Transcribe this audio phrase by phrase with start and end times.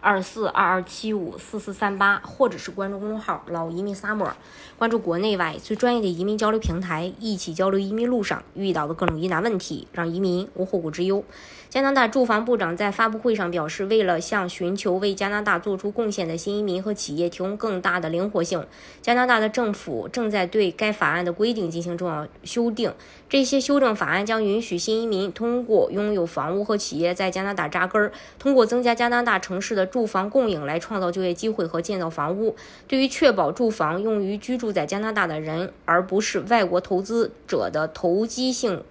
[0.00, 4.30] 二四二二七五四四三八，或者是关注公众号“老移民 Summer”，
[4.78, 11.24] 关注国内外最专业的移民交流平台，一起交流移民路上遇到的各种疑难问题，让移民无后顾之忧。
[11.68, 18.64] 加拿大住房部长在发布会上表示，为了向寻求为加拿大做出贡献的新移民和企业提供更大的灵活性，
[19.02, 22.94] 加拿大的政府正在对该法案的规定进行重要修订。
[23.28, 32.54] 这些修正法案将允许新移民通过拥有房屋和企业在加拿大扎根，通过增加加拿大城市的住房供应来创造就业机会和建造房屋。
[32.86, 38.84] 对于确保住房用于居住在加拿大的人，而不是外国投资者的投机性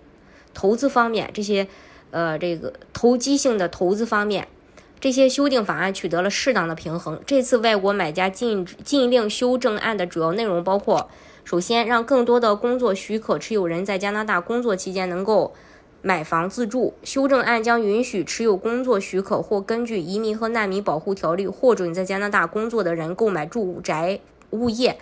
[0.54, 1.68] 投资方面，这些
[2.12, 4.48] 呃这个投机性的投资方面，
[5.00, 7.22] 这些修订法案取得了适当的平衡。
[7.26, 11.10] 这次外国买家禁禁令修正案的主要内容包括。
[11.50, 15.54] 首先，让更多的工作许可持有人在加拿大工作期间能够
[16.08, 16.94] 买房自住。
[17.04, 24.98] 修正案将允许持有工作许可或根据移民和难民保护条例获准在加拿大工作的人购买住宅物业。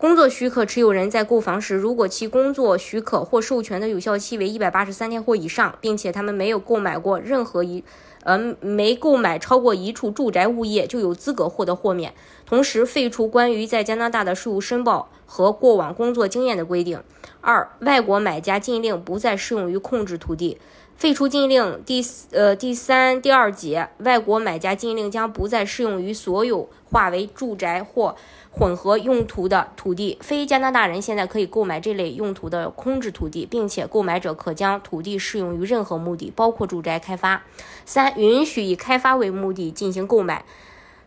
[0.00, 7.84] 工作许可持有人在购房时，如果其工作许可或授权的有效期为一百八十三天或以上，并且他们没有购买过任何一。
[8.22, 12.14] 呃，没购买超过一处住宅物业就有资格获得豁免。
[12.46, 17.02] 同时，废除关于在加拿大的税务申报和过往工作经验的规定。
[17.42, 20.58] 二、外国买家禁令不再适用于控制土地。
[21.00, 28.14] 废除禁令第呃第三第二节，外国买家禁令将不再适用于所有划为住宅或
[28.50, 30.18] 混合用途的土地。
[30.20, 37.44] 非加拿大人现在可以购买这类用途的空置土地，并且购买者可将土地适用于任何目的，包括住宅开发。
[37.86, 40.44] 三、允许以开发为目的进行购买，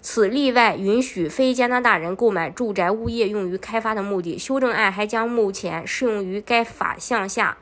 [0.02, 4.40] 此例外允许非加拿大人购买住宅物业用于开发的目的。
[4.40, 7.60] 修正案还将目前适用于该法项下。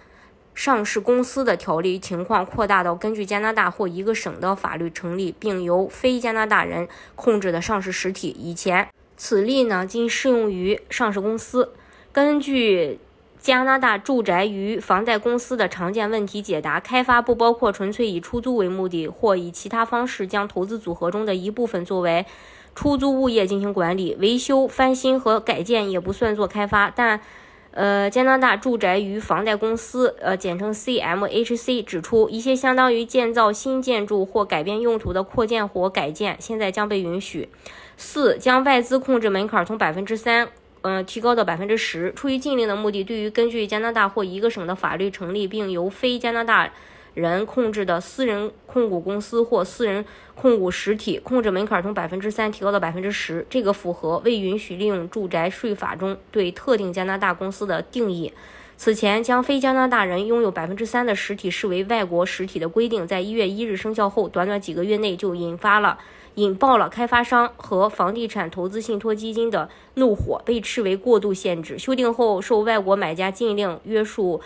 [0.54, 8.36] 上市公司的条例情况扩大到根据加拿大或一个省的法律成立并由非加拿大人控制的上市实体。
[8.38, 11.72] 以前此例呢仅适用于上市公司。
[12.12, 13.00] 根据
[13.40, 22.26] 加拿大住宅与房贷公司的常见问题解答，开发不包括纯粹以出租为目的或以其他方式将投资组合中的一部分作为
[22.76, 24.16] 出租物业进行管理。
[24.20, 27.22] 维修、翻新和改建也不算作开发，但。
[27.72, 37.48] 呃，加拿大住宅与房贷公司，呃，简称 CMHC 指出，一些相当于建造新建筑或改变用途的扩建或改建，现在将被允许。
[37.96, 40.50] 四，将外资控制门槛从百分之三，
[40.82, 42.12] 嗯，提高到百分之十。
[42.14, 46.74] 出于禁令的目的，对于根据加拿大或一个省的法律成立并由非加拿大。
[47.14, 58.34] 人控制的私人控股公司或私人控股实体，控制门槛从百分之三提高到百分之十，这个符合未允许利用住宅税法中对特定加拿大公司的定义。
[58.78, 66.00] 此前将非加拿大人拥有百分之三的实体视为外国实体的规定，在一月一日生效后，短短几个月内就引发了
[66.36, 71.78] 引爆了开发商和房地产投资信托基金的怒火，被斥为过度限制。
[71.78, 74.42] 修订后，受外国买家禁令约束。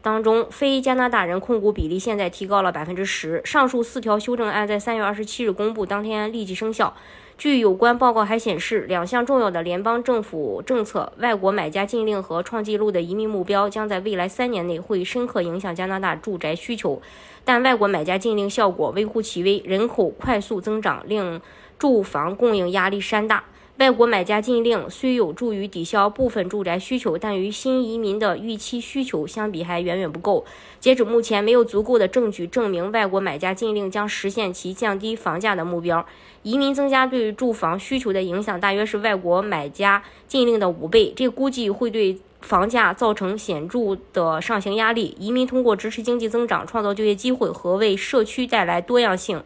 [0.00, 3.42] 当中，非加拿大人控股比例现在提高了百分之十。
[3.44, 6.94] 上述四条修正案在三月二十七日公布当天立即生效。
[7.36, 17.00] 据有关报告还显示，两项重要的联邦政府政策——外国买家禁令和创纪录的移民目标，将在未来三年内会深刻影响加拿大住宅需求。
[17.44, 21.40] 但外国买家禁令效果微乎其微，人口快速增长令
[21.78, 23.44] 住房供应压力山大。
[23.78, 30.44] 外国买家禁令虽有助于抵消部分住宅需求，但与新移民的预期需求相比还远远不够。
[30.80, 36.04] 截止目前，没有足够的证据证明外国买家禁令将实现其降低房价的目标。
[36.42, 45.14] 移民增加对住房需求的影响大约是外国买家禁令的五倍，这估计会对房价造成显著的上行压力。
[45.20, 49.40] 移民通过支持经济增长、创造就业机会和为社区带来多样性，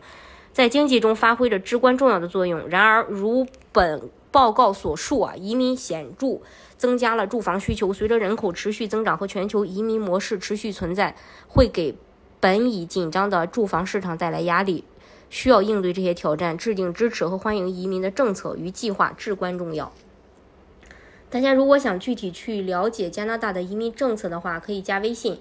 [0.54, 2.66] 在经济中发挥着至关重要的作用。
[2.70, 4.08] 然而，如本。
[4.32, 6.40] 报告所述啊，移民显著
[6.76, 7.92] 增加了住房需求。
[7.92, 11.14] 随着人口持续增长和全球移民模式持续存在，
[11.46, 11.94] 会给
[12.40, 14.84] 本已紧张的住房市场带来压力。
[15.30, 19.92] 需要应对这些挑战，制定支持和欢迎移民的政策与计划至关重要。
[21.30, 25.40] 大家如果想具体去了解加拿大的移民政策的话，可以加微信